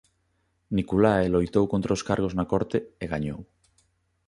[0.75, 3.39] Niculae loitou contra os cargos na corte e gañou.